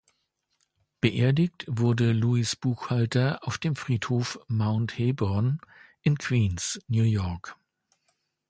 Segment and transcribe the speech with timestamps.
[0.99, 5.61] Beerdigt wurde Louis Buchalter auf dem Friedhof Mount Hebron
[6.01, 7.55] in Queens, New York.